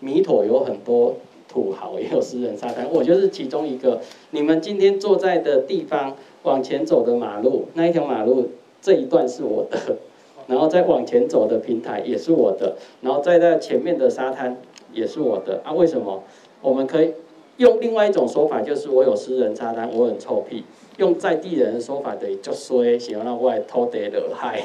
[0.00, 1.14] 米妥有很多
[1.48, 4.00] 土豪也有私人沙滩，我就是其中一个。
[4.30, 9.96] 你们今天坐在的地方，往前走的马路，那一条马路这一段是我的，
[10.46, 14.56] 然后再往前走的平台也是我的，然后再在前面的沙滩
[14.92, 15.60] 也是我的。
[15.64, 16.22] 啊，为什么？
[16.62, 17.12] 我们可以
[17.58, 20.64] 用另外一种说法，就是我有私人沙滩，我很臭屁。
[20.98, 24.62] 用在地人的说法，等于就说，想要让外偷得惹害，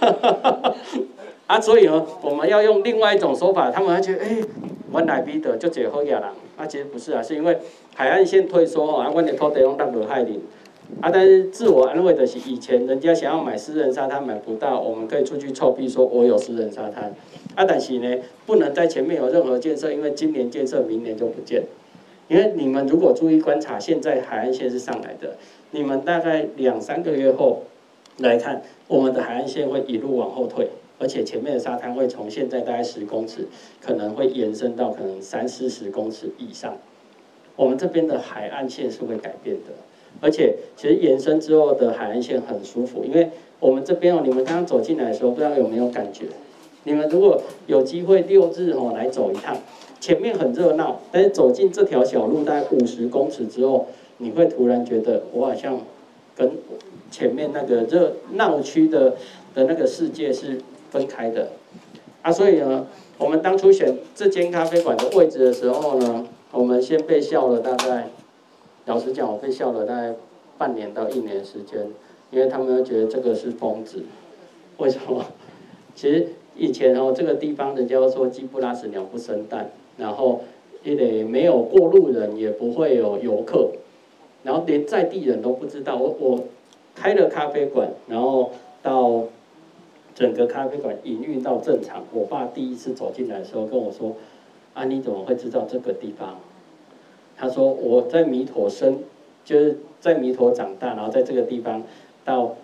[1.46, 4.38] 啊，所以呢，我们要用另外一种说法，他们还觉得，哎、
[4.92, 7.58] 我来比的就最好亚人，啊，其实不是啊，是因为
[7.94, 10.40] 海岸线退缩，啊，我的偷得用当惹害你，
[11.00, 17.12] 啊，但是自我安慰的是，以前人家想要买私人沙滩买不到，我们可以出去臭屁说，我有私人沙滩，
[17.56, 21.64] 啊，但是呢，不能在前面有任何建设，因为今年建设，明年就不见，
[22.28, 25.36] 因为你们如果注意观察，现在海岸线是上来的。
[25.72, 27.64] 你们大概两三个月后
[28.18, 33.46] 来看，我们的海岸线会一路往后退，而且前面的沙滩会从现在大概十公尺，
[33.80, 36.76] 可能会延伸到可能三四十公尺以上。
[37.56, 39.72] 我们这边的海岸线是会改变的，
[40.20, 46.26] 而且其实延伸之后的海岸线很舒服，因为我们这边哦，你们刚刚走进来的时候，不知道有没有感觉？
[46.84, 49.56] 你们如果有机会六日哦来走一趟，
[50.04, 53.86] 前面很热闹，但是走进这条小路大概五十公尺之后。
[54.18, 55.80] 你会突然觉得我好像
[56.36, 56.52] 跟
[57.10, 59.16] 前面那个热闹区的
[59.54, 61.48] 的那个世界是分开的
[62.22, 62.86] 啊，所以呢，
[63.18, 68.08] 我们当初选这间咖啡馆的位置的时候呢，我们先被笑了大概，
[68.84, 70.14] 老实讲，我被笑了大概
[70.56, 71.88] 半年到一年时间，
[72.30, 74.04] 因为他们觉得这个是疯子，
[74.76, 75.24] 为什么？
[75.96, 80.42] 其实以前哦，这个地方人家说鸡不拉屎，鸟不生蛋，然后
[80.82, 83.70] 也得没有过路人，也不会有游客，
[84.42, 85.96] 然后连在地人都不知道。
[85.96, 86.40] 我我
[86.94, 88.50] 开了咖啡馆，然后
[88.82, 89.24] 到
[90.14, 92.04] 整个咖啡馆营运到正常。
[92.12, 94.16] 我爸第一次走进来的时候跟我说
[94.74, 96.38] ：“啊，你怎么会知道这个地方？”
[97.36, 98.98] 他说：“我在弥陀生，
[99.44, 101.82] 就是在弥陀长大，然后在这个地方
[102.24, 102.56] 到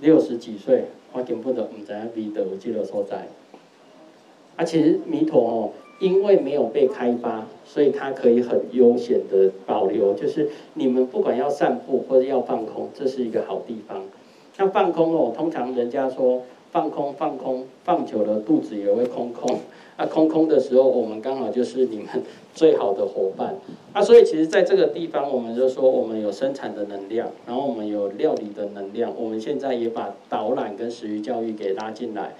[0.00, 3.28] 六十几岁。”我根本都唔知弥陀有这个所在。
[4.56, 10.14] 啊，其实弥陀哦，因为没有被开发，所以它可以很悠闲的保留。
[10.14, 14.02] 就是你们不管要散步或者要放空，这是一个好地方。
[14.56, 19.58] 那放空哦，通常人家说放空放空放久了肚子也会空空。
[19.98, 22.06] 那空空的时候，我们刚好就是你们
[22.54, 23.54] 最好的伙伴。
[23.92, 29.12] 啊，所以其实在这个地方，我们就说我们有生产的能量，然后我们有料理的能量。
[29.16, 32.34] 我们现在也把导览跟食育教育给拉进来。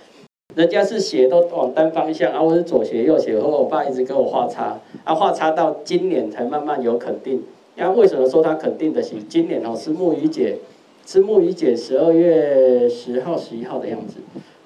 [0.55, 7.43] 人家是斜都往单方向，啊，我是左斜右斜，和我爸一直给我画叉，啊，画叉到今年才慢慢有肯定。
[7.77, 10.59] 那为什么说他肯定的是今年哦，是木鱼姐，
[11.07, 14.17] 是木鱼姐十二月十号、十一号的样子。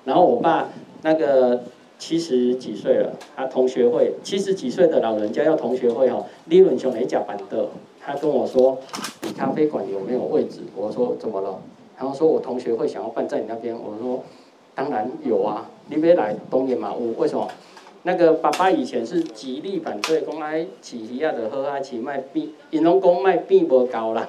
[0.04, 0.68] 然后我爸
[1.02, 1.60] 那个。
[1.98, 7.68] 七十几岁了，他同学会七十几岁的老人家要同学会哦，李文雄没甲板的。
[7.98, 8.76] 他跟我说
[9.24, 11.58] ：“你咖啡馆有没有位置？”我说：“怎么了？”
[11.98, 14.22] 然后说：“我同学会想要办在你那边。”我说
[14.76, 17.48] ：“当然有啊，你别来东野嘛。”我为什么？
[18.02, 24.28] 那个爸爸以前是极力反对公开起一样的喝啊起卖币，引龙公卖币不高了啊。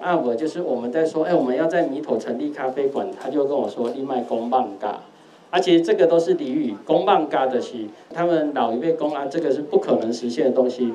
[0.02, 5.02] 啊，我就是我们在说，哎，我们要在弥陀成立咖啡馆，他就跟我说：“你卖公办嘎。”
[5.50, 10.92] 而且这个都是俚语，公办嘎的是他们老一辈公啊，这个是不可能实现的东西。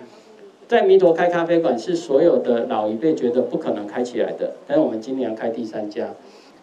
[0.68, 6.10] 在弥陀开咖啡馆是所有的老一辈觉得不可能开起来的，但是我们今年开第三家。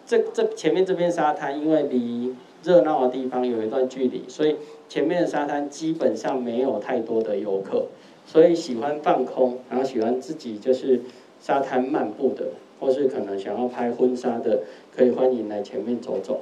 [0.05, 4.55] 这这前面这片沙滩，因为离热闹的地方有一段距离，所以
[4.87, 7.85] 前面的沙滩基本上没有太多的游客。
[8.25, 11.01] 所以喜欢放空，然后喜欢自己就是
[11.39, 12.45] 沙滩漫步的，
[12.79, 14.59] 或是可能想要拍婚纱的，
[14.95, 16.41] 可以欢迎来前面走走。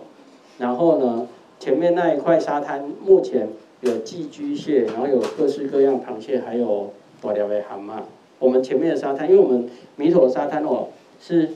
[0.57, 1.29] 然后呢，
[1.61, 3.47] 前面那一块沙滩目前
[3.79, 8.01] 有寄居蟹，然后有各式各样螃蟹，还有大条的蛤蟆。
[8.37, 10.89] 我们前面的沙滩，因为我们弥陀沙滩哦
[11.21, 11.51] 是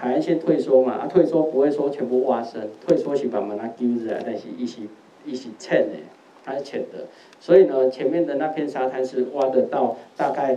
[0.00, 4.88] 海岸线退缩嘛，啊退缩不会说全部挖深，退缩是把门它丢着，但是一起
[5.26, 5.96] 一起浅的，
[6.44, 7.06] 它是浅的。
[7.40, 10.56] 所以呢，前面的那片沙滩是挖得到大概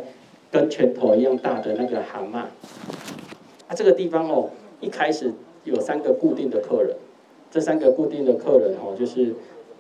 [0.52, 2.36] 跟拳头一样大的那个蛤蟆。
[2.36, 4.50] 啊，这个地方哦，
[4.80, 6.96] 一开始有三个固定的客人。
[7.50, 9.34] 这三个固定的客人哦，就是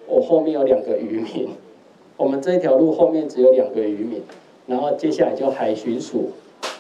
[0.08, 1.50] 我后面有两个渔民，
[2.18, 4.22] 我们这一条路后面只有两个渔民，
[4.66, 6.32] 然后接下来就海巡署，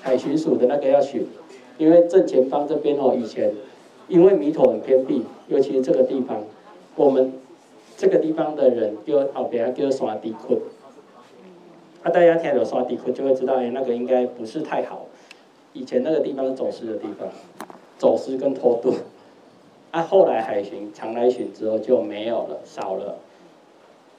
[0.01, 1.25] 海巡署的那个要巡，
[1.81, 3.51] 因为正前方这边哦，以前
[4.07, 6.43] 因为弥陀很偏僻，尤其是这个地方，
[6.95, 7.33] 我们
[7.97, 10.59] 这个地方的人就后边叫沙地窟，
[12.03, 15.07] 啊，大家听到刷地窟就会知道，哎，那个应该不是太好，
[15.73, 17.27] 以前那个地方是走私的地方，
[17.97, 18.93] 走私跟偷渡。
[19.89, 23.17] 啊，后来海巡常来巡之后就没有了，少了。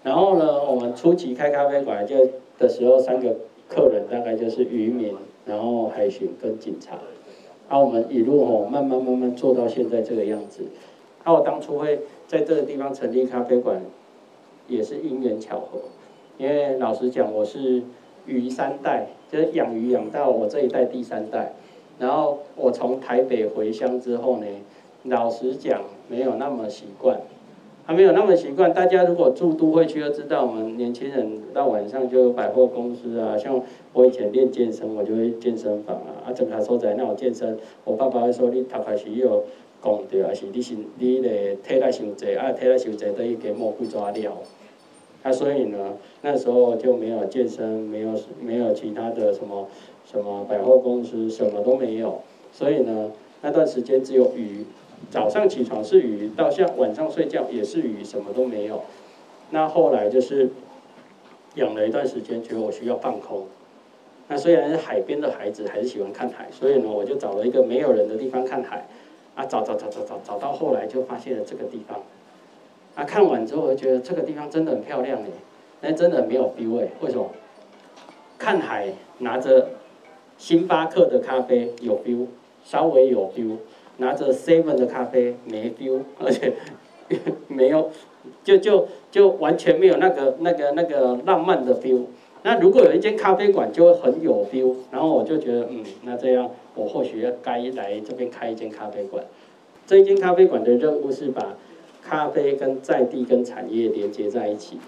[0.02, 3.36] 然后呢，我们初期开咖啡馆就的时候，三个
[3.68, 5.14] 客人大概就是渔民，
[5.46, 6.98] 然后海巡跟警察。
[7.72, 10.62] 那，我们一路吼慢慢慢慢做到现在这个样子。
[11.24, 13.80] 那，我当初会在这个地方成立咖啡馆，
[14.68, 15.78] 也是因缘巧合。
[16.36, 17.82] 因为老实讲，我是
[18.26, 21.54] 鱼三代，就是养鱼养到我这一代第三代。
[21.98, 24.46] 然后我从台北回乡之后呢。
[25.04, 27.22] 老实讲，没有那么习惯，
[27.84, 28.72] 还没有那么习惯。
[28.72, 33.36] 大家如果住都会区，就知道我们年轻人到晚上就有百货公司啊。
[33.36, 33.60] 像
[33.92, 36.26] 我以前练健身，我就会健身房啊。
[36.26, 39.44] 啊，正卡所在那我健身，我爸爸会说你头开始有
[39.82, 42.52] 讲对，还是你是你的体力伤济啊？
[42.52, 44.32] 体力伤济等于给魔鬼抓掉。
[45.24, 45.78] 啊，所以呢，
[46.22, 49.66] 那时候就没有健身，没有没有其他的什么
[50.04, 52.20] 什么百货公司，什么都没有。
[52.52, 54.64] 所以呢，那段时间只有鱼。
[55.10, 58.82] 早上起床是鱼，到下晚上睡觉也是鱼，什么都没有。
[59.50, 60.50] 那后来就是
[61.56, 63.46] 养了一段时间，觉得我需要放空。
[64.28, 68.86] 那虽然是海边的孩子，还是喜欢看海，所以呢，我就找了一个没有人的地方看海。
[69.34, 71.98] 啊，找找找找找，找到后来就发现了这个地方。
[72.94, 75.26] 啊，看完之后我就觉得这个地方真的很漂亮哎，
[75.80, 77.30] 但真的没有 feel 哎，为什么？
[78.38, 79.70] 看海拿着
[80.36, 82.26] 星巴克的咖啡有 feel，
[82.62, 83.56] 稍微有 feel。
[84.02, 86.52] 拿着 seven 的咖啡没 feel， 而且
[87.46, 87.88] 没有，
[88.42, 92.02] 就就就完全没有那个那个那个浪漫的 feel。
[92.42, 99.24] 那如果有一间咖啡馆就会很有 feel，然后我就觉得嗯，那这样我或许要该来这边开一间咖啡馆。
[99.86, 101.56] 这一间咖啡馆的任务是把
[102.02, 104.78] 咖啡跟在地跟产业连接在一起。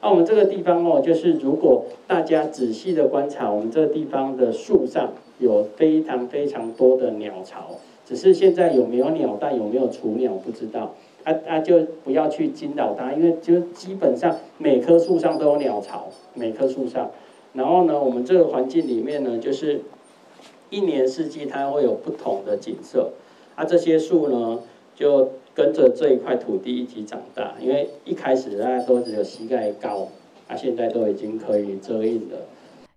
[0.00, 10.94] 那我们这个地方哦，就是如果大家仔细的观察，我们这个地方的树上有非常非常多的鸟巢，只是现在有没有鸟蛋，有没有雏鸟不知道。
[11.24, 17.12] 啊啊，就不要去惊扰它，因为就基本上每棵树上都有鸟巢，每棵树上。
[17.52, 19.82] 然后呢，我们这个环境里面呢，就是
[20.68, 23.10] 一年四季它会有不同的景色。
[23.54, 24.58] 啊，这些树呢，
[24.96, 30.08] 就跟着这一块土地一起长大，因为一开始大家都只有膝盖高，
[30.48, 32.38] 啊，现在都已经可以遮荫了。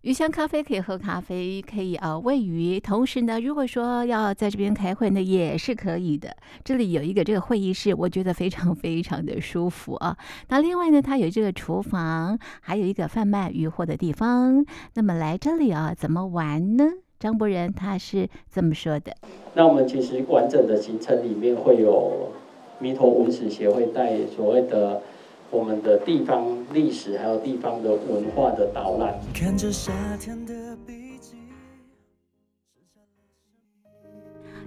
[0.06, 6.30] 鱼香咖啡可以喝咖啡，可以啊喂鱼，同时呢，如果说要在这边开会呢，也是可以的。
[6.64, 10.16] 这里有一个这个会议室，我觉得非常非常的舒服啊。
[10.50, 14.64] 那另外呢，它有这个厨房，还有一个贩卖鱼货的地方。
[14.94, 16.86] 那么来这里啊，怎么玩呢？
[17.18, 19.12] 张博仁他是这么说的。
[19.56, 22.32] 那我们其实完整的行程里面会有
[22.78, 25.02] 弥陀文史协会带所谓的。
[25.52, 29.14] 我们的地方历史，还有地方的文化的导览。
[29.34, 30.54] 看着夏天的。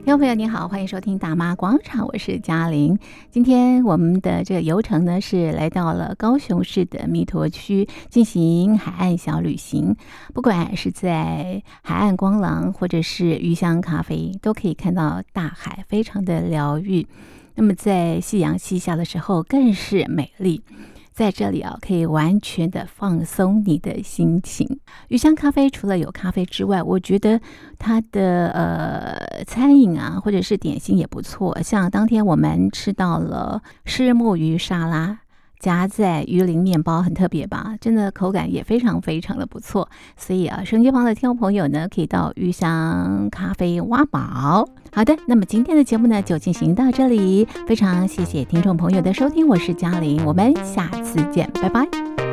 [0.04, 2.98] 听众朋友你好，欢迎收听大妈广场，我是嘉玲。
[3.30, 9.94] 今天我们的这个游程呢，是来到了高雄市的弥陀区进行海岸小旅行。
[10.32, 17.06] 不管是在海岸光廊，或者是鱼香咖啡，都可以看到大海，非常的疗愈。
[17.58, 20.62] 那么在夕阳西下的时候更是美丽，
[21.12, 24.78] 在这里啊，可以完全的放松你的心情。
[25.08, 27.40] 鱼香咖啡除了有咖啡之外，我觉得
[27.76, 31.60] 它的呃餐饮啊，或者是点心也不错。
[31.60, 35.18] 像当天我们吃到了虱目鱼沙拉。
[35.58, 37.74] 夹在鱼鳞面包很特别吧？
[37.80, 39.88] 真的口感也非常非常的不错。
[40.16, 44.68] 所以啊，手机旁的听众朋友呢，可以到鱼香咖啡挖宝。
[44.92, 47.46] 好的，那么今天的节目呢，就进行到这里。
[47.66, 52.27] 非常谢谢听众朋友的收听，我是嘉玲，我们下次见，拜拜。